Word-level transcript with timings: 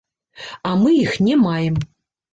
А 0.69 0.71
мы 0.85 0.95
іх 1.05 1.13
не 1.27 1.37
маем. 1.45 1.75